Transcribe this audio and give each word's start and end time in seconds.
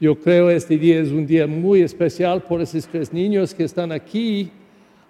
Yo 0.00 0.14
creo 0.16 0.48
este 0.48 0.78
día 0.78 1.00
es 1.00 1.10
un 1.10 1.26
día 1.26 1.44
muy 1.48 1.82
especial 1.82 2.40
por 2.40 2.60
esos 2.60 2.86
tres 2.86 3.12
niños 3.12 3.52
que 3.52 3.64
están 3.64 3.90
aquí. 3.90 4.48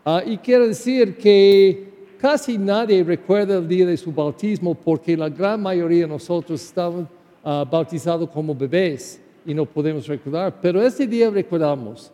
Ah, 0.03 0.22
y 0.25 0.38
quiero 0.38 0.67
decir 0.67 1.18
que 1.18 1.88
casi 2.18 2.57
nadie 2.57 3.04
recuerda 3.04 3.59
el 3.59 3.69
día 3.69 3.85
de 3.85 3.98
su 3.98 4.11
bautismo 4.11 4.74
porque 4.74 5.14
la 5.14 5.29
gran 5.29 5.61
mayoría 5.61 6.03
de 6.03 6.09
nosotros 6.09 6.64
estaban 6.64 7.06
ah, 7.45 7.66
bautizados 7.71 8.30
como 8.30 8.54
bebés 8.54 9.21
y 9.45 9.53
no 9.53 9.66
podemos 9.66 10.06
recordar. 10.06 10.59
Pero 10.62 10.80
este 10.80 11.07
día 11.07 11.29
recordamos 11.29 12.11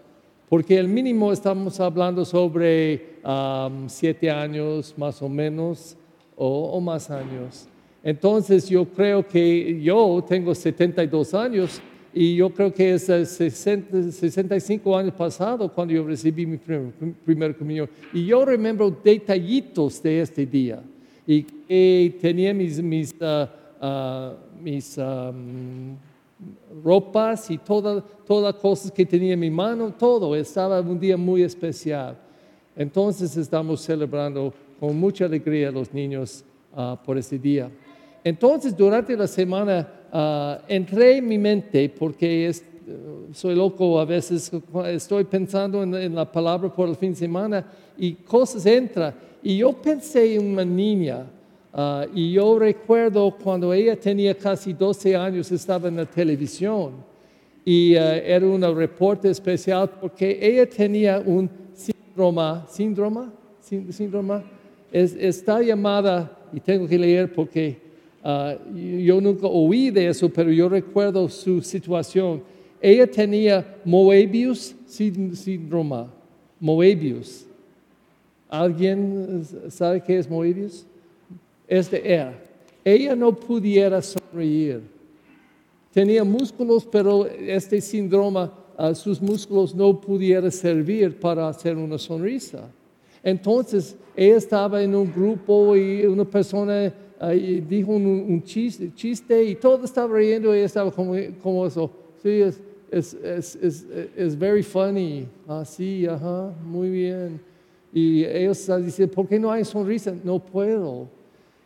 porque 0.49 0.77
el 0.77 0.89
mínimo 0.89 1.33
estamos 1.33 1.79
hablando 1.79 2.25
sobre 2.25 3.15
siete 3.87 4.29
años 4.33 4.95
más 4.99 5.23
o 5.23 5.29
menos 5.29 5.97
o 6.35 6.81
más 6.81 7.09
años. 7.09 7.69
Entonces 8.03 8.69
yo 8.69 8.85
creo 8.85 9.25
que 9.27 9.81
yo 9.81 10.25
tengo 10.29 10.53
72 10.55 11.35
años 11.35 11.81
y 12.15 12.37
yo 12.37 12.51
creo 12.51 12.73
que 12.73 12.95
es 12.95 13.07
60, 13.07 14.13
65 14.13 14.97
años 14.97 15.15
pasado 15.15 15.69
cuando 15.73 15.93
yo 15.93 16.07
recibí 16.07 16.47
mi 16.47 16.57
primer, 16.57 16.93
primer 17.25 17.57
comunión. 17.57 17.91
Y 18.13 18.27
yo 18.27 18.45
recuerdo 18.45 18.97
detallitos 19.03 20.01
de 20.03 20.21
este 20.21 20.47
día. 20.47 20.81
Y 21.27 21.43
tenía 22.21 22.55
mis, 22.55 22.81
mis, 22.81 23.15
uh, 23.21 23.85
uh, 23.85 24.63
mis 24.63 24.97
um, 24.99 25.97
ropas 26.85 27.51
y 27.51 27.59
todas 27.59 28.05
todas 28.27 28.55
cosas 28.55 28.91
que 28.91 29.05
tenía 29.05 29.35
en 29.35 29.41
mi 29.41 29.51
mano, 29.51 29.93
todo. 29.93 30.35
Estaba 30.35 30.81
un 30.81 30.99
día 30.99 31.17
muy 31.17 31.43
especial. 31.43 32.17
Entonces 32.77 33.37
estamos 33.37 33.81
celebrando 33.81 34.53
con 34.81 34.99
mucha 34.99 35.27
alegría 35.27 35.71
los 35.71 35.93
niños 35.93 36.45
uh, 36.77 36.97
por 37.05 37.19
este 37.19 37.39
día. 37.39 37.71
Entonces 38.23 38.77
durante 38.77 39.17
la 39.17 39.27
semana 39.27 39.87
uh, 40.15 40.63
entré 40.69 41.19
en 41.19 41.29
mi 41.29 41.39
mente 41.39 41.89
porque 41.89 42.49
es, 42.49 42.65
soy 43.33 43.55
loco 43.55 43.99
a 43.99 44.05
veces, 44.05 44.51
estoy 44.87 45.25
pensando 45.25 45.83
en, 45.83 46.15
la 46.15 46.31
palabra 46.31 46.73
por 46.73 46.89
el 46.89 46.97
fin 46.97 47.11
de 47.11 47.17
semana 47.17 47.67
y 47.99 48.13
cosas 48.15 48.65
entran. 48.67 49.15
Y 49.43 49.59
yo 49.59 49.73
pensé 49.73 50.37
en 50.37 50.53
una 50.53 50.65
niña 50.65 51.27
uh, 51.75 52.03
y 52.15 52.33
yo 52.33 52.59
recuerdo 52.59 53.37
cuando 53.43 53.73
ella 53.75 53.99
tenía 53.99 54.35
casi 54.35 54.73
12 54.73 55.17
años, 55.17 55.51
estaba 55.51 55.89
en 55.89 55.97
la 55.97 56.07
televisión 56.07 56.93
y 57.65 57.97
uh, 57.97 57.99
era 57.99 58.47
un 58.47 58.63
reporte 58.77 59.29
especial 59.31 59.91
porque 60.01 60.39
ella 60.41 60.69
tenía 60.69 61.23
un 61.25 61.51
síndrome, 61.75 62.63
síndrome, 62.69 63.27
síndrome, 63.61 64.43
es, 64.93 65.15
está 65.15 65.61
llamada, 65.61 66.39
y 66.53 66.61
tengo 66.61 66.87
que 66.87 66.97
leer 66.97 67.33
porque 67.33 67.84
Ah, 68.27 68.57
yo 68.75 69.21
nunca 69.21 69.47
oí 69.47 69.91
de 69.91 70.09
eso, 70.09 70.31
pero 70.31 70.51
yo 70.51 70.67
recuerdo 70.67 71.29
su 71.29 71.61
situación. 71.61 72.43
Ella 72.81 73.07
tenía 73.07 73.77
Moebius 73.85 74.75
síndrome. 74.87 76.07
Moebius. 76.59 77.45
¿Alguien 78.49 79.45
sabe 79.69 80.03
qué 80.03 80.19
es 80.19 80.31
Moebius? 80.31 80.87
Es 81.69 81.91
de 81.91 81.99
ella. 81.99 82.35
Ella 82.83 83.15
no 83.15 83.35
pudiera 83.35 84.01
sonreír. 84.01 84.81
Tenía 85.93 86.25
músculos, 86.25 86.87
pero 86.91 87.27
este 87.27 87.79
síndrome, 87.83 88.49
ah, 88.79 88.95
sus 88.95 89.21
músculos 89.21 89.75
no 89.75 90.01
pudieran 90.01 90.51
servir 90.51 91.21
para 91.21 91.47
hacer 91.49 91.77
una 91.77 91.99
sonrisa. 91.99 92.71
Entonces, 93.23 93.97
ella 94.17 94.37
estaba 94.37 94.83
en 94.83 94.95
un 94.95 95.13
grupo 95.13 95.77
y 95.77 96.07
una 96.07 96.25
persona 96.25 96.93
y 97.33 97.61
dijo 97.61 97.93
un, 97.93 98.43
chiste, 98.43 99.45
y 99.45 99.55
todo 99.55 99.85
estaba 99.85 100.17
riendo 100.17 100.55
y 100.55 100.61
estaba 100.61 100.91
como, 100.91 101.15
como 101.43 101.67
eso. 101.67 101.91
Sí, 102.23 102.41
es, 102.41 102.61
es, 102.91 103.15
es, 103.55 103.87
es, 104.17 104.39
very 104.39 104.63
funny. 104.63 105.27
Así, 105.47 106.07
ah, 106.07 106.15
ajá, 106.15 106.53
muy 106.65 106.91
bien. 106.91 107.41
Y 107.93 108.25
ellos 108.25 108.69
dicen, 108.83 109.09
¿por 109.09 109.29
qué 109.29 109.39
no 109.39 109.51
hay 109.51 109.65
sonrisa? 109.65 110.13
No 110.25 110.39
puedo. 110.39 111.09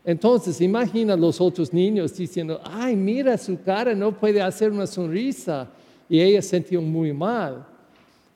Entonces, 0.05 0.61
imagina 0.61 1.17
los 1.17 1.41
otros 1.41 1.73
niños 1.73 2.17
diciendo, 2.17 2.61
ay, 2.65 2.97
mira 2.97 3.37
su 3.37 3.61
cara, 3.63 3.95
no 3.95 4.13
puede 4.13 4.41
hacer 4.41 4.71
una 4.71 4.87
sonrisa. 4.87 5.69
Y 6.09 6.21
ella 6.21 6.43
sintió 6.43 6.81
muy 6.81 7.13
mal. 7.13 7.67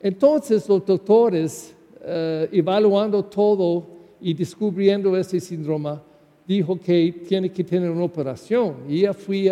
Entonces, 0.00 0.69
los 0.69 0.84
doctores, 0.84 1.75
eh, 2.03 2.49
evaluando 2.53 3.25
todo 3.25 3.87
y 4.21 4.34
descubriendo 4.34 5.16
este 5.16 5.41
síndrome, 5.41 5.93
dijo 6.47 6.78
que 6.78 7.25
tiene 7.28 7.50
que 7.50 7.64
tener 7.64 7.91
una 7.91 8.04
operación. 8.04 8.76
Y 8.88 9.00
ella 9.00 9.14
fue 9.14 9.50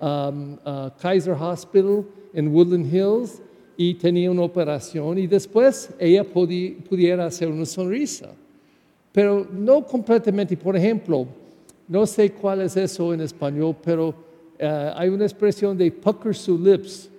um, 0.00 0.56
a, 0.64 0.92
Kaiser 1.00 1.34
Hospital 1.34 2.04
en 2.32 2.48
Woodland 2.48 2.92
Hills 2.92 3.40
y 3.76 3.94
tenía 3.94 4.30
una 4.30 4.42
operación 4.42 5.18
y 5.18 5.26
después 5.26 5.90
ella 5.98 6.24
pudiera 6.24 7.26
hacer 7.26 7.48
una 7.48 7.66
sonrisa. 7.66 8.30
Pero 9.12 9.46
no 9.50 9.84
completamente, 9.84 10.56
por 10.56 10.76
ejemplo, 10.76 11.26
no 11.88 12.06
sé 12.06 12.32
cuál 12.32 12.62
es 12.62 12.76
eso 12.76 13.14
en 13.14 13.20
español, 13.20 13.76
pero 13.82 14.08
uh, 14.08 14.14
hay 14.94 15.08
una 15.08 15.24
expresión 15.24 15.76
de 15.76 15.90
pucker 15.90 16.34
su 16.34 16.58
lips. 16.58 17.10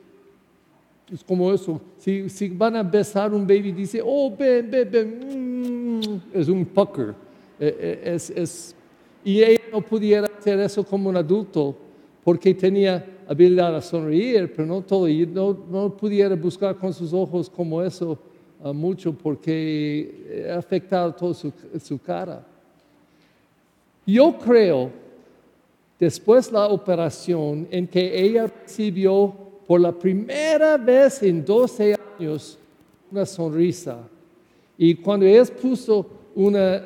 Es 1.11 1.23
como 1.23 1.53
eso. 1.53 1.79
Si, 1.99 2.29
si, 2.29 2.49
van 2.49 2.75
a 2.75 2.83
besar 2.83 3.33
un 3.33 3.47
baby, 3.47 3.71
dice, 3.71 4.01
oh, 4.03 4.35
ven, 4.37 4.69
ven, 4.69 4.89
ven. 4.91 5.99
Mm", 5.99 6.21
es 6.33 6.49
un 6.49 6.65
pucker. 6.65 7.15
Eh, 7.59 7.75
eh, 7.79 8.13
es, 8.13 8.29
es 8.31 8.75
y 9.27 9.43
ella 9.43 9.63
no 9.73 9.81
pudiera 9.81 10.25
hacer 10.25 10.57
eso 10.61 10.85
como 10.85 11.09
un 11.09 11.17
adulto 11.17 11.75
porque 12.23 12.53
tenía 12.53 13.05
habilidad 13.27 13.75
a 13.75 13.81
sonreír, 13.81 14.49
pero 14.55 14.65
no 14.65 14.81
todo. 14.81 15.05
Y 15.09 15.27
no, 15.27 15.65
no 15.69 15.97
pudiera 15.97 16.33
buscar 16.33 16.77
con 16.77 16.93
sus 16.93 17.11
ojos 17.11 17.49
como 17.49 17.83
eso 17.83 18.17
uh, 18.63 18.73
mucho 18.73 19.11
porque 19.11 20.47
ha 20.49 20.57
afectado 20.57 21.13
toda 21.13 21.33
su, 21.33 21.51
su 21.77 21.99
cara. 21.99 22.41
Yo 24.05 24.37
creo, 24.37 24.91
después 25.99 26.47
de 26.47 26.53
la 26.53 26.67
operación, 26.67 27.67
en 27.69 27.85
que 27.85 28.17
ella 28.17 28.47
recibió 28.47 29.35
por 29.67 29.81
la 29.81 29.91
primera 29.91 30.77
vez 30.77 31.21
en 31.21 31.43
12 31.43 31.97
años 32.17 32.57
una 33.11 33.25
sonrisa. 33.25 34.07
Y 34.77 34.95
cuando 34.95 35.25
ella 35.25 35.43
puso 35.61 36.07
una 36.33 36.77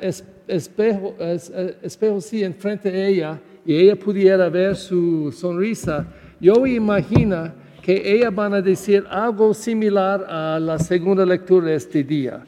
espejo, 0.46 1.14
eh, 1.18 1.76
espejo 1.82 2.20
sí 2.20 2.42
enfrente 2.42 2.90
de 2.90 3.08
ella 3.08 3.40
y 3.64 3.76
ella 3.76 3.96
pudiera 3.96 4.48
ver 4.48 4.76
su 4.76 5.32
sonrisa, 5.32 6.06
yo 6.40 6.66
imagino 6.66 7.52
que 7.82 8.02
ella 8.04 8.30
van 8.30 8.54
a 8.54 8.62
decir 8.62 9.04
algo 9.08 9.52
similar 9.52 10.24
a 10.28 10.58
la 10.60 10.78
segunda 10.78 11.26
lectura 11.26 11.66
de 11.66 11.74
este 11.74 12.04
día. 12.04 12.44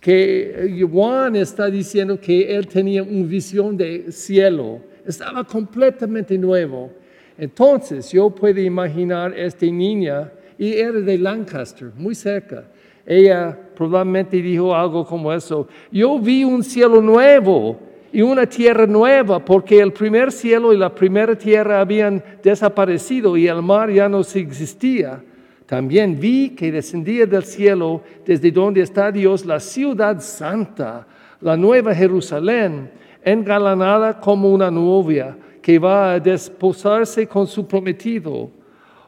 Que 0.00 0.86
Juan 0.90 1.36
está 1.36 1.70
diciendo 1.70 2.20
que 2.20 2.54
él 2.54 2.66
tenía 2.66 3.02
una 3.02 3.26
visión 3.26 3.76
de 3.76 4.12
cielo, 4.12 4.80
estaba 5.06 5.44
completamente 5.44 6.36
nuevo. 6.36 6.92
Entonces 7.38 8.10
yo 8.12 8.30
puedo 8.30 8.60
imaginar 8.60 9.32
a 9.32 9.36
esta 9.36 9.66
niña, 9.66 10.30
y 10.58 10.74
era 10.74 11.00
de 11.00 11.18
Lancaster, 11.18 11.90
muy 11.96 12.14
cerca, 12.14 12.64
ella 13.06 13.56
probablemente 13.76 14.42
dijo 14.42 14.74
algo 14.74 15.06
como 15.06 15.32
eso. 15.32 15.68
Yo 15.92 16.18
vi 16.18 16.42
un 16.42 16.64
cielo 16.64 17.00
nuevo 17.00 17.78
y 18.12 18.22
una 18.22 18.46
tierra 18.46 18.86
nueva, 18.86 19.44
porque 19.44 19.78
el 19.78 19.92
primer 19.92 20.32
cielo 20.32 20.72
y 20.72 20.76
la 20.76 20.94
primera 20.94 21.36
tierra 21.36 21.80
habían 21.80 22.22
desaparecido 22.42 23.36
y 23.36 23.46
el 23.46 23.62
mar 23.62 23.90
ya 23.90 24.08
no 24.08 24.20
existía. 24.20 25.22
También 25.66 26.18
vi 26.18 26.50
que 26.50 26.72
descendía 26.72 27.26
del 27.26 27.44
cielo, 27.44 28.02
desde 28.24 28.50
donde 28.50 28.80
está 28.80 29.12
Dios, 29.12 29.44
la 29.44 29.60
ciudad 29.60 30.20
santa, 30.20 31.06
la 31.40 31.56
nueva 31.56 31.94
Jerusalén, 31.94 32.90
engalanada 33.24 34.18
como 34.18 34.52
una 34.52 34.70
novia 34.70 35.36
que 35.60 35.78
va 35.78 36.12
a 36.12 36.20
desposarse 36.20 37.26
con 37.26 37.46
su 37.46 37.66
prometido. 37.66 38.48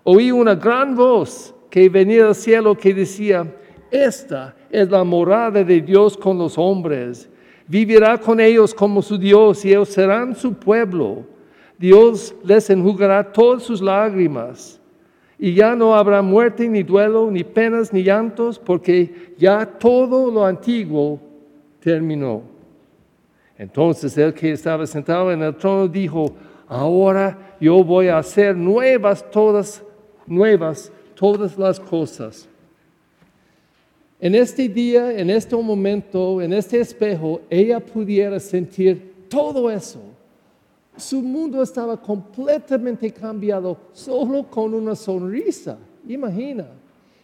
Oí 0.03 0.32
una 0.32 0.54
gran 0.54 0.97
voz 0.97 1.54
que 1.71 1.89
venía 1.89 2.27
del 2.27 2.34
cielo 2.34 2.77
que 2.77 2.92
decía, 2.92 3.47
esta 3.90 4.54
es 4.70 4.90
la 4.90 5.04
morada 5.04 5.64
de 5.64 5.80
Dios 5.80 6.16
con 6.16 6.38
los 6.38 6.58
hombres. 6.58 7.28
Vivirá 7.66 8.18
con 8.18 8.40
ellos 8.40 8.74
como 8.74 9.02
su 9.02 9.18
Dios 9.18 9.64
y 9.64 9.70
ellos 9.70 9.88
serán 9.88 10.34
su 10.34 10.54
pueblo. 10.54 11.24
Dios 11.78 12.34
les 12.44 12.68
enjugará 12.70 13.32
todas 13.32 13.62
sus 13.62 13.80
lágrimas. 13.80 14.80
Y 15.38 15.54
ya 15.54 15.76
no 15.76 15.94
habrá 15.94 16.20
muerte, 16.20 16.68
ni 16.68 16.82
duelo, 16.82 17.30
ni 17.30 17.44
penas, 17.44 17.92
ni 17.92 18.02
llantos, 18.02 18.58
porque 18.58 19.34
ya 19.38 19.64
todo 19.64 20.30
lo 20.30 20.44
antiguo 20.44 21.20
terminó. 21.78 22.42
Entonces 23.56 24.16
el 24.18 24.34
que 24.34 24.52
estaba 24.52 24.86
sentado 24.86 25.30
en 25.30 25.42
el 25.42 25.54
trono 25.54 25.86
dijo, 25.86 26.34
ahora 26.66 27.56
yo 27.60 27.84
voy 27.84 28.08
a 28.08 28.18
hacer 28.18 28.56
nuevas 28.56 29.28
todas, 29.30 29.82
nuevas 30.26 30.92
todas 31.14 31.56
las 31.56 31.78
cosas. 31.78 32.48
En 34.20 34.34
este 34.34 34.68
día, 34.68 35.16
en 35.16 35.30
este 35.30 35.54
momento, 35.54 36.42
en 36.42 36.53
este 36.53 36.80
espejo, 36.80 37.41
ella 37.48 37.78
pudiera 37.78 38.41
sentir 38.41 39.26
todo 39.28 39.70
eso. 39.70 40.00
Su 40.97 41.22
mundo 41.22 41.62
estaba 41.62 42.00
completamente 42.00 43.12
cambiado 43.12 43.78
solo 43.92 44.42
con 44.50 44.74
una 44.74 44.97
sonrisa. 44.97 45.78
Imagina. 46.09 46.66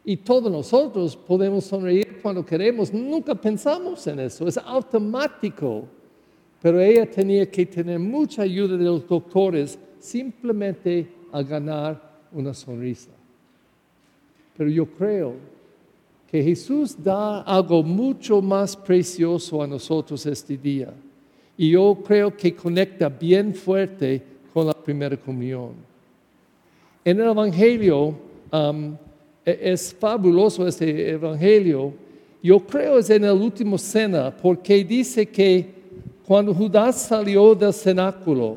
Y 0.04 0.18
todos 0.18 0.52
nosotros 0.52 1.16
podemos 1.16 1.64
sonreír 1.64 2.20
cuando 2.22 2.46
queremos. 2.46 2.92
Nunca 2.92 3.34
pensamos 3.34 4.06
en 4.06 4.20
eso. 4.20 4.46
Es 4.46 4.56
automático. 4.58 5.86
Pero 6.62 6.80
ella 6.80 7.10
tenía 7.10 7.50
que 7.50 7.66
tener 7.66 7.98
mucha 7.98 8.42
ayuda 8.42 8.76
de 8.76 8.84
los 8.84 9.06
doctores 9.08 9.78
simplemente 9.98 11.08
a 11.32 11.42
ganar 11.42 12.00
una 12.30 12.54
sonrisa. 12.54 13.10
Pero 14.56 14.70
yo 14.70 14.86
creo 14.86 15.53
que 16.34 16.42
Jesús 16.42 16.96
da 16.98 17.42
algo 17.42 17.80
mucho 17.84 18.42
más 18.42 18.76
precioso 18.76 19.62
a 19.62 19.68
nosotros 19.68 20.26
este 20.26 20.56
día. 20.56 20.92
Y 21.56 21.70
yo 21.70 21.96
creo 22.04 22.36
que 22.36 22.52
conecta 22.56 23.08
bien 23.08 23.54
fuerte 23.54 24.20
con 24.52 24.66
la 24.66 24.72
primera 24.72 25.16
comunión. 25.16 25.74
En 27.04 27.20
el 27.20 27.28
Evangelio, 27.28 28.16
um, 28.50 28.96
e-, 29.46 29.58
es 29.62 29.94
fabuloso 29.94 30.66
este 30.66 31.10
Evangelio, 31.10 31.94
yo 32.42 32.58
creo 32.58 32.98
es 32.98 33.10
en 33.10 33.22
el 33.22 33.40
último 33.40 33.78
cena, 33.78 34.34
porque 34.36 34.82
dice 34.82 35.26
que 35.26 35.68
cuando 36.26 36.52
Judas 36.52 37.00
salió 37.00 37.54
del 37.54 37.72
cenáculo, 37.72 38.56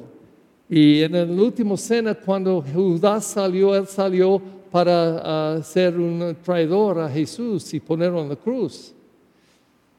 y 0.68 1.04
en 1.04 1.14
el 1.14 1.40
último 1.40 1.78
cena, 1.78 2.16
cuando 2.16 2.60
Judas 2.74 3.24
salió, 3.24 3.76
él 3.76 3.86
salió 3.86 4.42
para 4.78 5.64
ser 5.64 5.98
un 5.98 6.38
traidor 6.44 7.00
a 7.00 7.10
Jesús 7.10 7.74
y 7.74 7.80
ponerlo 7.80 8.22
en 8.22 8.30
la 8.30 8.36
cruz. 8.36 8.94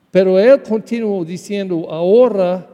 Pero 0.09 0.39
él 0.39 0.63
continuó 0.63 1.25
diciendo, 1.25 1.91
ahora 1.91 2.65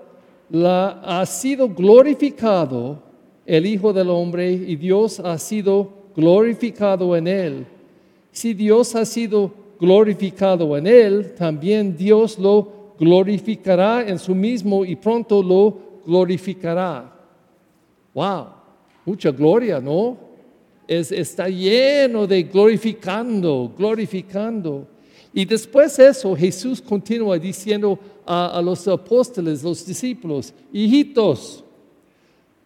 ha 0.52 1.24
sido 1.24 1.66
glorificado 1.66 2.98
el 3.46 3.64
Hijo 3.64 3.90
del 3.90 4.10
Hombre 4.10 4.52
y 4.52 4.76
Dios 4.76 5.18
ha 5.18 5.38
sido 5.38 5.88
glorificado 6.14 7.16
en 7.16 7.26
él. 7.26 7.66
Si 8.30 8.52
Dios 8.52 8.94
ha 8.96 9.06
sido 9.06 9.50
glorificado 9.80 10.76
en 10.76 10.86
él, 10.86 11.34
también 11.34 11.96
Dios 11.96 12.38
lo 12.38 12.68
glorificará 13.00 14.06
en 14.06 14.18
su 14.18 14.34
mismo 14.34 14.84
y 14.84 14.94
pronto 14.94 15.42
lo 15.42 16.02
glorificará. 16.04 17.10
Wow, 18.12 18.48
mucha 19.06 19.30
gloria, 19.30 19.80
¿no? 19.80 20.23
Es, 20.86 21.10
está 21.12 21.48
lleno 21.48 22.26
de 22.26 22.42
glorificando, 22.42 23.72
glorificando. 23.76 24.86
Y 25.32 25.44
después 25.44 25.96
de 25.96 26.08
eso, 26.08 26.36
Jesús 26.36 26.80
continúa 26.80 27.36
diciendo 27.38 27.98
a, 28.24 28.62
los 28.62 28.86
apóstoles, 28.86 29.64
los 29.64 29.84
discípulos, 29.84 30.54
hijitos, 30.72 31.64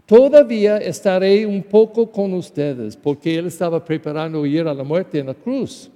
todavía 0.04 0.76
estaré 0.76 1.46
un 1.46 1.62
poco 1.62 2.10
con 2.10 2.34
ustedes, 2.34 2.94
porque 2.94 3.36
Él 3.36 3.46
estaba 3.46 3.82
preparando 3.82 4.44
ir 4.44 4.66
a 4.68 4.74
la 4.74 4.84
muerte 4.84 5.18
en 5.18 5.26
la 5.26 5.34
cruz. 5.34 5.90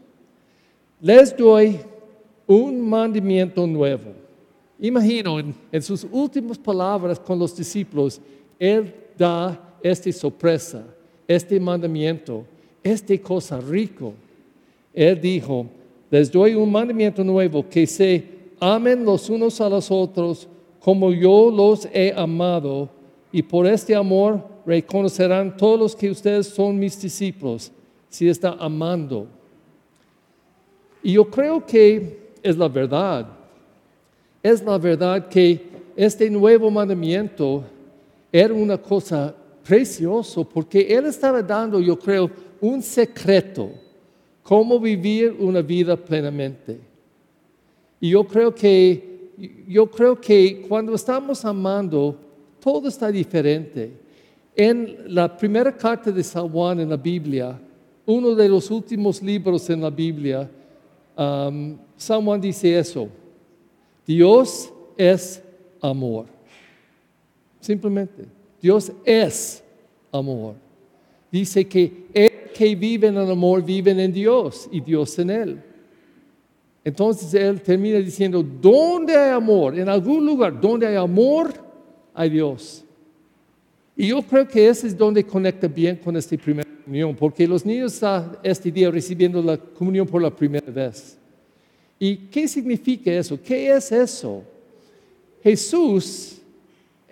Les 1.01 1.37
doy 1.37 1.79
un 2.47 2.89
mandamiento 2.89 3.67
nuevo. 3.67 4.13
Imagino 4.81 5.39
en, 5.39 5.55
en 5.71 5.83
sus 5.83 6.07
últimas 6.11 6.57
palabras 6.59 7.21
con 7.21 7.39
los 7.39 7.55
discípulos, 7.55 8.21
Él 8.59 8.95
da 9.17 9.77
esta 9.83 10.11
sorpresa, 10.11 10.85
este 11.27 11.59
mandamiento, 11.59 12.45
esta 12.83 13.17
cosa 13.19 13.61
rico. 13.61 14.15
Él 14.93 15.21
dijo, 15.21 15.67
les 16.11 16.31
doy 16.31 16.55
un 16.55 16.71
mandamiento 16.71 17.25
nuevo, 17.25 17.67
que 17.69 17.87
se 17.87 18.25
amen 18.61 19.05
los 19.05 19.29
unos 19.31 19.61
a 19.61 19.69
los 19.69 19.91
otros 19.91 20.49
como 20.79 21.13
yo 21.13 21.51
los 21.51 21.87
he 21.93 22.13
amado, 22.17 22.89
y 23.31 23.43
por 23.43 23.67
este 23.67 23.95
amor 23.95 24.45
reconocerán 24.67 25.57
todos 25.57 25.79
los 25.79 25.97
que 25.97 26.11
ustedes 26.11 26.49
son 26.49 26.79
mis 26.79 27.01
discípulos, 27.01 27.71
si 28.09 28.29
está 28.29 28.57
amando. 28.59 29.27
Y 31.03 31.13
yo 31.13 31.25
creo 31.31 31.65
que 31.65 32.33
es 32.43 32.57
la 32.57 32.69
verdad. 32.69 33.27
Es 34.43 34.63
la 34.63 34.77
verdad 34.77 35.29
que 35.29 35.61
este 35.97 36.29
nuevo 36.29 36.71
mandamiento 36.71 37.65
era 38.33 38.53
una 38.53 38.77
cosa 38.77 39.35
preciosa 39.63 40.43
porque 40.45 40.81
Él 40.81 41.07
estaba 41.07 41.43
dando, 41.43 41.81
yo 41.81 41.99
creo, 41.99 42.31
un 42.61 42.83
secreto, 42.83 43.71
cómo 44.43 44.79
vivir 44.79 45.37
una 45.39 45.63
vida 45.63 45.97
plenamente. 45.97 46.79
Y 48.01 48.11
yo 48.11 48.25
creo 48.25 48.55
que, 48.55 49.31
yo 49.69 49.91
creo 49.91 50.21
que 50.21 50.65
cuando 50.69 50.95
estamos 50.95 51.45
amando, 51.45 52.17
todo 52.61 52.89
está 52.89 53.11
diferente. 53.11 53.93
En 54.55 55.15
la 55.15 55.37
primera 55.37 55.77
carta 55.77 56.11
de 56.11 56.23
San 56.23 56.49
Juan 56.49 56.81
en 56.81 56.91
la 56.91 56.97
Biblia, 56.97 57.59
uno 58.05 58.35
de 58.35 58.49
los 58.49 58.71
últimos 58.71 59.23
libros 59.23 59.69
en 59.71 59.81
la 59.81 59.91
Biblia, 59.91 60.51
um, 61.17 61.77
San 61.97 62.25
Juan 62.25 62.41
dice 62.41 62.79
eso, 62.79 63.09
Dios 64.07 64.73
es 64.97 65.43
amor. 65.81 66.27
Simplemente, 67.61 68.25
Dios 68.63 68.93
es 69.05 69.63
amor. 70.13 70.55
Dice 71.31 71.67
que 71.67 72.07
el 72.15 72.53
que 72.55 72.77
vive 72.77 73.09
en 73.09 73.17
el 73.17 73.31
amor 73.31 73.65
vive 73.65 73.91
en 73.91 74.13
Dios 74.13 74.69
y 74.71 74.81
Dios 74.81 75.19
en 75.19 75.31
él. 75.31 75.63
Entonces 76.85 77.33
él 77.35 77.61
termina 77.61 77.99
diciendo, 77.99 78.43
¿dónde 78.43 79.17
hay 79.17 79.31
amor? 79.31 79.79
En 79.79 79.89
algún 79.89 80.25
lugar, 80.25 80.61
donde 80.61 80.87
hay 80.87 80.97
amor, 80.97 81.53
hay 82.15 82.31
Dios. 82.31 82.85
Y 83.97 84.09
yo 84.09 84.23
creo 84.23 84.47
que 84.47 84.69
ese 84.69 84.87
es 84.87 84.97
donde 84.97 85.25
conecta 85.25 85.67
bien 85.69 85.97
con 85.97 86.17
esta 86.17 86.37
primera 86.37 86.69
comunión, 86.85 87.15
porque 87.15 87.47
los 87.47 87.65
niños 87.65 87.95
están 87.95 88.37
este 88.43 88.71
día 88.71 88.91
recibiendo 88.91 89.43
la 89.43 89.57
comunión 89.57 90.07
por 90.07 90.21
la 90.23 90.31
primera 90.31 90.71
vez. 90.71 91.17
¿Y 91.99 92.17
qué 92.17 92.49
significa 92.49 93.13
eso? 93.13 93.41
¿Qué 93.41 93.75
es 93.75 93.93
eso? 93.93 94.43
Jesús 95.43 96.42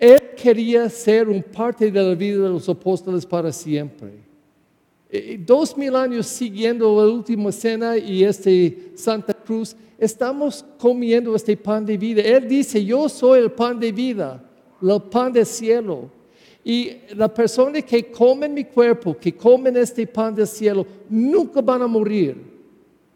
él 0.01 0.31
quería 0.35 0.89
ser 0.89 1.29
un 1.29 1.43
parte 1.43 1.91
de 1.91 2.01
la 2.01 2.15
vida 2.15 2.41
de 2.41 2.49
los 2.49 2.67
apóstoles 2.67 3.23
para 3.23 3.51
siempre. 3.51 4.09
Eh, 5.11 5.39
dos 5.45 5.77
mil 5.77 5.95
años 5.95 6.25
siguiendo 6.25 6.99
la 6.99 7.13
última 7.13 7.51
cena 7.51 7.95
y 7.95 8.23
este 8.23 8.93
Santa 8.95 9.31
Cruz, 9.31 9.75
estamos 9.99 10.65
comiendo 10.79 11.35
este 11.35 11.55
pan 11.55 11.85
de 11.85 11.99
vida. 11.99 12.23
Él 12.23 12.47
dice, 12.47 12.83
yo 12.83 13.07
soy 13.07 13.41
el 13.41 13.51
pan 13.51 13.79
de 13.79 13.91
vida, 13.91 14.43
el 14.81 15.01
pan 15.03 15.31
del 15.31 15.45
cielo. 15.45 16.09
Y 16.63 16.93
la 17.15 17.31
persona 17.31 17.79
que 17.83 18.09
come 18.09 18.49
mi 18.49 18.63
cuerpo, 18.63 19.15
que 19.15 19.33
comen 19.33 19.77
este 19.77 20.07
pan 20.07 20.33
del 20.33 20.47
cielo, 20.47 20.83
nunca 21.09 21.61
van 21.61 21.83
a 21.83 21.87
morir, 21.87 22.37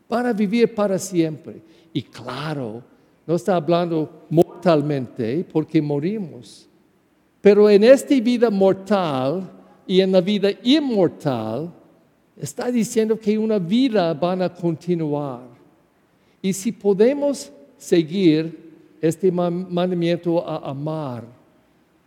van 0.07 0.28
a 0.28 0.33
vivir 0.33 0.71
para 0.76 1.00
siempre. 1.00 1.64
Y 1.92 2.04
claro, 2.04 2.83
no 3.26 3.36
está 3.36 3.56
hablando 3.56 4.28
mortalmente, 4.30 5.44
porque 5.52 5.81
morimos. 5.81 6.69
Pero 7.45 7.69
en 7.69 7.83
esta 7.83 8.19
vida 8.19 8.49
mortal 8.49 9.47
y 9.85 10.02
en 10.02 10.11
la 10.11 10.19
vida 10.19 10.49
inmortal, 10.64 11.71
está 12.35 12.71
diciendo 12.71 13.19
que 13.19 13.37
una 13.37 13.59
vida 13.59 14.16
van 14.16 14.42
a 14.42 14.52
continuar. 14.52 15.44
Y 16.42 16.52
si 16.52 16.71
podemos 16.71 17.52
seguir 17.78 18.97
este 18.99 19.31
mandamiento 19.31 20.44
a 20.44 20.71
amar, 20.71 21.23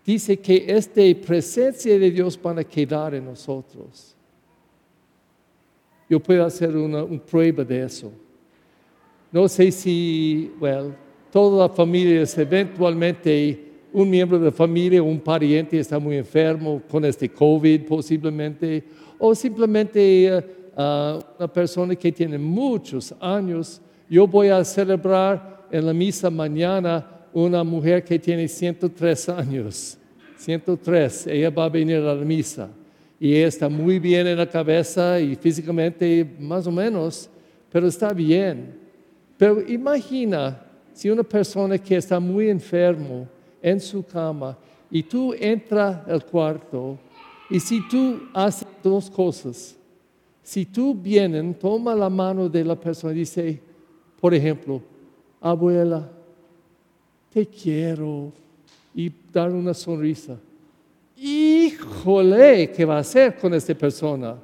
dice 0.04 0.36
que 0.36 0.64
esta 0.66 1.02
presencia 1.24 1.96
de 1.96 2.10
Dios 2.10 2.36
van 2.42 2.58
a 2.58 2.64
quedar 2.64 3.14
en 3.14 3.26
nosotros. 3.26 4.16
Yo 6.10 6.18
puedo 6.18 6.44
hacer 6.44 6.76
una, 6.76 7.06
prueba 7.16 7.62
de 7.62 7.84
eso. 7.84 8.10
No 9.30 9.46
sé 9.46 9.70
si, 9.70 10.50
well, 10.58 10.96
toda 11.30 11.68
la 11.68 11.72
familia 11.72 12.24
eventualmente 12.36 13.67
un 13.92 14.10
miembro 14.10 14.38
de 14.38 14.46
la 14.46 14.52
familia, 14.52 15.02
un 15.02 15.20
pariente 15.20 15.78
está 15.78 15.98
muy 15.98 16.16
enfermo 16.16 16.82
con 16.90 17.04
este 17.04 17.28
COVID 17.28 17.86
posiblemente, 17.86 18.84
o 19.18 19.34
simplemente 19.34 20.44
ah, 20.76 21.18
una 21.38 21.48
persona 21.48 21.94
que 21.94 22.12
tiene 22.12 22.38
muchos 22.38 23.14
años. 23.20 23.80
Yo 24.08 24.26
voy 24.26 24.48
a 24.48 24.64
celebrar 24.64 25.66
en 25.70 25.86
la 25.86 25.92
misa 25.92 26.30
mañana 26.30 27.06
una 27.32 27.62
mujer 27.64 28.04
que 28.04 28.18
tiene 28.18 28.48
103 28.48 29.28
años. 29.30 29.98
103, 30.38 31.26
ella 31.26 31.50
va 31.50 31.64
a 31.64 31.68
venir 31.68 31.96
a 31.96 32.14
la 32.14 32.24
misa. 32.24 32.70
Y 33.20 33.34
está 33.34 33.68
muy 33.68 33.98
bien 33.98 34.26
en 34.26 34.38
la 34.38 34.48
cabeza 34.48 35.18
y 35.20 35.34
físicamente 35.34 36.24
más 36.38 36.66
o 36.66 36.70
menos, 36.70 37.28
pero 37.70 37.88
está 37.88 38.12
bien. 38.12 38.76
Pero 39.36 39.60
imagina 39.68 40.60
si 40.92 41.10
una 41.10 41.24
persona 41.24 41.76
que 41.78 41.96
está 41.96 42.20
muy 42.20 42.48
enfermo, 42.48 43.26
en 43.62 43.80
su 43.80 44.04
cama 44.04 44.56
y 44.90 45.02
tú 45.02 45.34
entras 45.38 46.06
al 46.06 46.24
cuarto 46.24 46.98
y 47.50 47.60
si 47.60 47.86
tú 47.88 48.20
haces 48.34 48.68
dos 48.82 49.10
cosas, 49.10 49.76
si 50.42 50.64
tú 50.64 50.94
vienes, 50.94 51.58
toma 51.58 51.94
la 51.94 52.08
mano 52.08 52.48
de 52.48 52.64
la 52.64 52.74
persona 52.74 53.12
y 53.12 53.18
dice, 53.18 53.60
por 54.20 54.34
ejemplo, 54.34 54.80
abuela, 55.40 56.10
te 57.30 57.46
quiero 57.46 58.32
y 58.94 59.12
dar 59.32 59.50
una 59.52 59.74
sonrisa. 59.74 60.38
Híjole, 61.16 62.70
¿qué 62.70 62.84
va 62.84 62.96
a 62.96 63.00
hacer 63.00 63.36
con 63.36 63.52
esta 63.54 63.74
persona? 63.74 64.36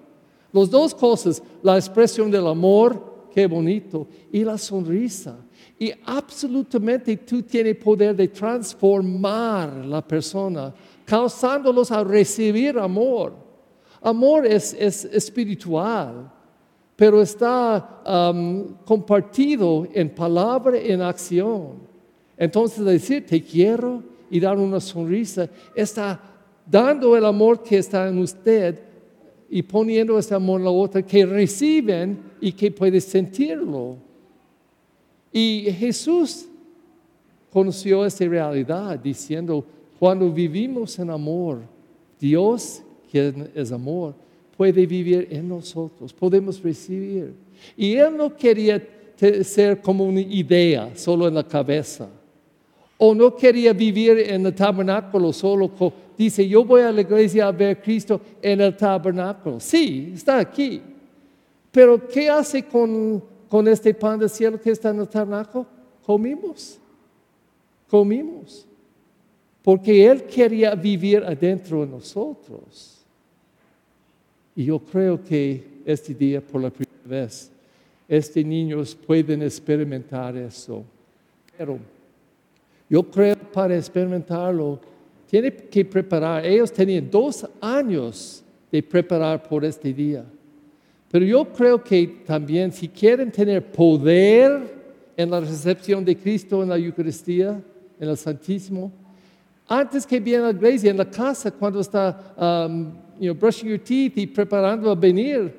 Las 0.53 0.71
dos 0.71 0.95
cosas, 0.95 1.43
la 1.63 1.77
expresión 1.77 2.31
del 2.31 2.47
amor, 2.47 3.29
qué 3.33 3.47
bonito, 3.47 4.07
y 4.31 4.45
la 4.45 4.57
sonrisa. 4.57 5.37
Y 5.79 5.93
absolutamente 6.05 7.17
tú 7.17 7.43
tienes 7.43 7.77
poder 7.77 8.15
de 8.15 8.29
transformar 8.29 9.85
la 9.85 10.07
persona, 10.07 10.73
causándolos 11.05 11.91
a 11.91 12.05
recibir 12.05 12.79
amor. 12.79 13.33
Amor 14.01 14.47
es, 14.47 14.73
espiritual, 14.75 16.31
pero 16.95 17.21
está 17.21 18.03
um, 18.07 18.75
compartido 18.85 19.87
en 19.93 20.15
palabra, 20.15 20.79
en 20.79 21.03
acción. 21.03 21.79
Entonces 22.37 22.85
decir 22.85 23.27
te 23.27 23.43
quiero 23.43 24.03
y 24.31 24.39
dar 24.41 24.59
una 24.59 24.81
sonrisa 24.81 25.49
está 25.75 26.21
dando 26.67 27.17
el 27.17 27.25
amor 27.25 27.63
que 27.63 27.79
está 27.79 28.09
en 28.09 28.19
usted 28.19 28.79
y 29.49 29.63
poniendo 29.63 30.19
ese 30.19 30.35
amor 30.35 30.61
en 30.61 30.65
la 30.65 30.71
otra 30.71 31.03
que 31.03 31.27
reciben 31.27 32.19
y 32.41 32.53
que 32.53 32.71
puede 32.71 33.01
sentirlo. 33.01 34.04
Y 35.37 35.67
Jesús 35.77 36.47
conoció 37.53 38.07
esta 38.07 38.25
realidad 38.25 38.97
diciendo, 39.01 39.65
cuando 39.99 40.31
vivimos 40.31 40.97
en 41.01 41.11
amor, 41.11 41.63
Dios, 42.21 42.85
que 43.11 43.51
es 43.53 43.73
amor, 43.73 44.15
puede 44.57 44.87
vivir 44.87 45.27
en 45.33 45.49
nosotros, 45.49 46.13
podemos 46.13 46.63
recibir. 46.63 47.35
Y 47.77 47.97
Él 47.97 48.17
no 48.17 48.37
quería 48.37 48.81
ser 49.43 49.83
como 49.83 50.05
una 50.05 50.21
idea 50.21 50.93
solo 50.95 51.27
en 51.27 51.35
la 51.35 51.43
cabeza. 51.43 52.09
O 52.97 53.13
no 53.13 53.35
quería 53.35 53.73
vivir 53.73 54.17
en 54.29 54.47
el 54.47 54.55
tabernáculo 54.55 55.33
solo, 55.33 55.69
dice, 56.17 56.47
yo 56.47 56.65
voy 56.65 56.83
a 56.83 56.93
la 56.93 57.01
iglesia 57.01 57.49
a 57.49 57.53
ver 57.53 57.77
a 57.77 57.83
Cristo 57.83 58.21
en 58.41 58.61
el 58.61 58.77
tabernáculo. 58.77 59.59
Sí, 59.59 60.13
está 60.15 60.39
aquí. 60.39 60.81
Pero 61.73 62.07
¿qué 62.07 62.31
hace 62.31 62.63
con 62.63 63.34
con 63.55 63.69
este 63.69 63.95
pan 63.95 64.19
del 64.19 64.29
cielo 64.29 64.61
que 64.61 64.73
está 64.73 64.91
en 64.91 64.99
el 64.99 65.07
tabernáculo? 65.07 65.65
Comimos. 66.05 66.77
Comimos. 67.89 68.67
Porque 69.63 70.05
Él 70.05 70.25
quería 70.25 70.75
vivir 70.75 71.23
adentro 71.23 71.83
de 71.83 71.87
nosotros. 71.87 73.05
Y 74.57 74.65
yo 74.65 74.81
creo 74.81 75.23
que 75.23 75.65
este 75.85 76.13
día, 76.15 76.41
por 76.41 76.63
la 76.63 76.71
primera 76.71 76.99
vez, 77.05 77.49
estos 78.09 78.45
niños 78.45 78.93
pueden 78.93 79.43
experimentar 79.43 80.37
eso. 80.37 80.83
Pero 81.57 81.79
yo 82.91 83.05
creo 83.05 83.37
para 83.37 83.77
experimentarlo, 83.77 84.81
tiene 85.31 85.55
que 85.55 85.85
preparar. 85.85 86.45
Ellos 86.45 86.73
tenían 86.73 87.09
dos 87.09 87.49
años 87.61 88.43
de 88.73 88.83
preparar 88.83 89.41
por 89.45 89.65
este 89.65 89.93
día. 89.93 90.25
Pero 91.15 91.27
yo 91.27 91.45
creo 91.45 91.81
que 91.81 92.25
también 92.27 92.73
si 92.73 92.89
quieren 92.89 93.31
tener 93.31 93.65
poder 93.71 94.63
en 95.17 95.31
la 95.31 95.39
recepción 95.39 96.05
de 96.05 96.17
Cristo 96.17 96.61
en 96.61 96.69
la 96.69 96.77
Eucaristía, 96.77 97.63
en 98.01 98.09
el 98.09 98.17
Santísimo, 98.17 98.91
antes 99.69 100.05
que 100.05 100.19
viene 100.19 100.43
a 100.43 100.47
la 100.49 100.51
iglesia, 100.59 100.91
en 100.91 100.97
la 100.97 101.09
casa, 101.09 101.53
cuando 101.53 101.79
está 101.79 102.35
um, 102.37 102.95
you 103.21 103.33
know, 103.33 103.35
brushing 103.37 103.69
your 103.69 103.79
teeth 103.79 104.19
y 104.19 104.27
preparando 104.27 104.91
a 104.91 104.97
venir, 104.97 105.55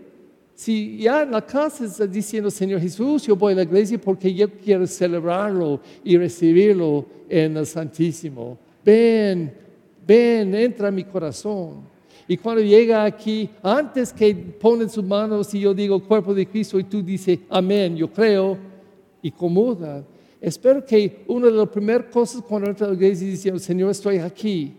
si 0.54 0.98
ya 0.98 1.24
en 1.24 1.32
la 1.32 1.46
casa 1.46 1.86
está 1.86 2.06
diciendo, 2.06 2.52
Señor 2.52 2.82
Jesús, 2.82 3.26
yo 3.26 3.38
voy 3.38 3.54
a 3.54 3.56
la 3.56 3.64
iglesia 3.64 3.98
porque 3.98 4.34
yo 4.34 4.50
quiero 4.50 4.86
celebrarlo 4.86 5.80
y 6.04 6.18
recibirlo 6.18 7.06
en 7.30 7.56
el 7.56 7.66
Santísimo. 7.66 8.58
Ven, 8.84 9.54
ven, 10.06 10.54
entra 10.54 10.90
a 10.90 10.92
mi 10.92 11.06
corazón. 11.06 11.95
Y 12.28 12.38
cuando 12.38 12.62
llega 12.62 13.04
aquí, 13.04 13.50
antes 13.62 14.12
que 14.12 14.34
ponen 14.34 14.90
sus 14.90 15.04
manos 15.04 15.54
y 15.54 15.60
yo 15.60 15.74
digo 15.74 16.02
cuerpo 16.04 16.34
de 16.34 16.48
Cristo 16.48 16.80
y 16.80 16.84
tú 16.84 17.04
dices 17.04 17.40
amén, 17.50 17.96
yo 17.96 18.12
creo, 18.12 18.58
y 19.22 19.32
comulga. 19.32 20.04
Espero 20.42 20.86
que 20.86 21.24
una 21.28 21.48
de 21.48 21.54
las 21.54 21.70
primeras 21.70 22.12
cosas 22.12 22.42
cuando 22.42 22.70
entra 22.70 22.88
a 22.88 22.90
la 22.90 22.96
iglesia 22.96 23.28
dice, 23.28 23.60
Señor, 23.60 23.92
estoy 23.92 24.18
aquí. 24.18 24.76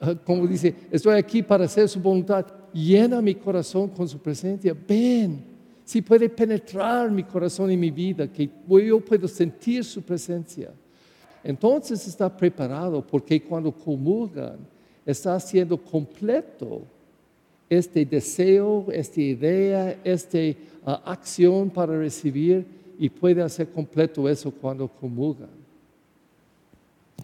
Como 0.24 0.46
dice, 0.46 0.74
estoy 0.90 1.16
aquí 1.16 1.42
para 1.42 1.64
hacer 1.64 1.88
su 1.88 2.00
voluntad. 2.00 2.46
Llena 2.72 3.20
mi 3.20 3.34
corazón 3.34 3.88
con 3.88 4.08
su 4.08 4.18
presencia. 4.18 4.76
Ven, 4.86 5.44
si 5.84 6.02
puede 6.02 6.28
penetrar 6.28 7.10
mi 7.10 7.24
corazón 7.24 7.70
y 7.70 7.76
mi 7.76 7.90
vida, 7.90 8.30
que 8.30 8.50
yo 8.68 9.00
puedo 9.00 9.26
sentir 9.26 9.84
su 9.84 10.02
presencia. 10.02 10.72
Entonces 11.42 12.06
está 12.06 12.34
preparado 12.36 13.06
porque 13.06 13.42
cuando 13.42 13.72
comulgan, 13.72 14.58
está 15.10 15.34
haciendo 15.36 15.78
completo 15.78 16.82
este 17.68 18.04
deseo, 18.04 18.86
esta 18.92 19.20
idea, 19.20 19.98
esta 20.04 20.38
ah, 20.84 21.02
acción 21.06 21.70
para 21.70 21.98
recibir 21.98 22.66
y 22.98 23.08
puede 23.08 23.40
hacer 23.40 23.68
completo 23.70 24.28
eso 24.28 24.50
cuando 24.50 24.86
comulgan. 24.86 25.48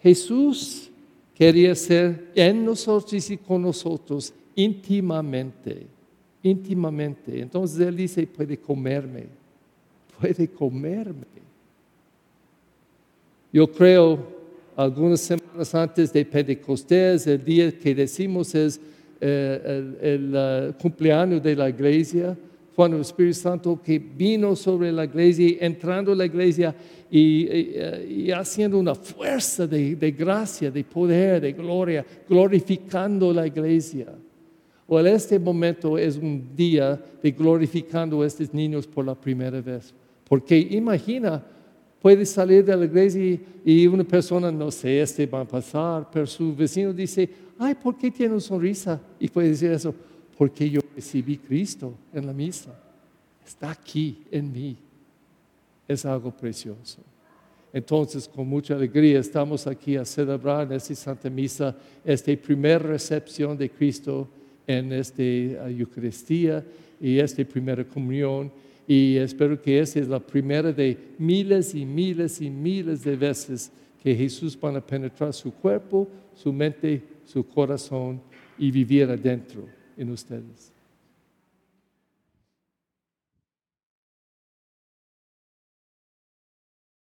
Jesús 0.01 0.89
quería 1.35 1.75
ser 1.75 2.31
en 2.33 2.65
nosotros 2.65 3.29
y 3.29 3.37
con 3.37 3.61
nosotros 3.61 4.33
íntimamente, 4.55 5.85
íntimamente. 6.41 7.39
Entonces 7.39 7.79
Él 7.79 7.95
dice, 7.95 8.25
puede 8.25 8.57
comerme, 8.57 9.25
puede 10.19 10.47
comerme. 10.47 11.35
Yo 13.53 13.71
creo 13.71 14.17
algunas 14.75 15.21
semanas 15.21 15.44
antes 15.73 16.11
de 16.11 16.25
Pentecostés, 16.25 17.27
el 17.27 17.43
día 17.43 17.71
que 17.77 17.95
decimos 17.95 18.53
es 18.55 18.79
eh, 19.21 19.93
el, 20.01 20.75
cumpleaños 20.81 21.41
de 21.41 21.55
la 21.55 21.69
iglesia, 21.69 22.37
cuando 22.75 22.97
el 22.97 23.01
Espíritu 23.01 23.39
Santo 23.39 23.81
que 23.81 23.97
vino 23.97 24.55
sobre 24.55 24.91
la 24.91 25.05
iglesia, 25.05 25.57
entrando 25.61 26.11
en 26.11 26.17
la 26.17 26.25
iglesia 26.25 26.75
y, 27.09 27.47
eh, 27.49 28.33
haciendo 28.35 28.77
una 28.77 28.95
fuerza 28.95 29.65
de, 29.65 29.95
de, 29.95 30.11
gracia, 30.11 30.69
de 30.69 30.83
poder, 30.83 31.41
de 31.41 31.53
gloria, 31.53 32.05
glorificando 32.27 33.33
la 33.33 33.47
iglesia. 33.47 34.07
O 34.87 34.99
en 34.99 35.07
este 35.07 35.39
momento 35.39 35.97
es 35.97 36.17
un 36.17 36.55
día 36.55 37.01
de 37.21 37.31
glorificando 37.31 38.21
a 38.21 38.27
estos 38.27 38.53
niños 38.53 38.85
por 38.85 39.05
la 39.05 39.15
primera 39.15 39.61
vez. 39.61 39.93
Porque 40.27 40.57
imagina, 40.57 41.43
puede 42.05 42.23
salir 42.23 42.63
de 42.63 42.77
la 42.77 42.85
iglesia 42.85 43.39
y 43.65 43.87
una 43.87 44.03
persona, 44.03 44.51
no 44.51 44.69
sé, 44.69 45.01
este 45.01 45.25
va 45.25 45.41
a 45.41 45.43
pasar, 45.43 46.07
pero 46.13 46.27
su 46.27 46.55
vecino 46.55 46.93
dice, 46.93 47.27
ay, 47.57 47.73
¿por 47.73 47.97
qué 47.97 48.11
tiene 48.11 48.33
una 48.33 48.41
sonrisa? 48.41 49.01
Y 49.19 49.27
puede 49.27 49.47
decir 49.47 49.71
eso, 49.71 49.91
porque 50.37 50.69
yo 50.69 50.81
recibí 50.95 51.37
Cristo 51.37 51.95
en 52.13 52.27
la 52.27 52.31
misa. 52.31 52.79
Está 53.43 53.71
aquí 53.71 54.21
en 54.29 54.51
mí. 54.51 54.77
Es 55.87 56.05
algo 56.05 56.29
precioso. 56.29 56.99
Entonces, 57.73 58.27
con 58.27 58.47
mucha 58.47 58.75
alegría 58.75 59.19
estamos 59.19 59.65
aquí 59.65 59.97
a 59.97 60.05
celebrar 60.05 60.67
en 60.67 60.73
esta 60.73 60.93
Santa 60.93 61.27
Misa 61.31 61.75
esta 62.03 62.31
primera 62.35 62.77
recepción 62.77 63.57
de 63.57 63.67
Cristo 63.71 64.27
en 64.67 64.93
esta 64.93 65.23
Eucaristía 65.23 66.63
y 67.01 67.17
esta 67.17 67.43
primera 67.43 67.83
comunión 67.83 68.51
y 68.87 69.17
espero 69.17 69.59
que 69.59 69.79
esa 69.79 69.99
es 69.99 70.07
la 70.07 70.19
primera 70.19 70.71
de 70.71 70.97
miles 71.17 71.73
y 71.73 71.85
miles 71.85 72.41
y 72.41 72.49
miles 72.49 73.03
de 73.03 73.15
veces 73.15 73.71
que 74.01 74.15
Jesús 74.15 74.57
va 74.63 74.77
a 74.77 74.85
penetrar 74.85 75.33
su 75.33 75.51
cuerpo, 75.51 76.07
su 76.35 76.53
mente, 76.53 77.01
su 77.23 77.47
corazón 77.47 78.21
y 78.57 78.69
vivir 78.69 79.09
adentro 79.09 79.67
en 79.97 80.11
ustedes. 80.11 80.74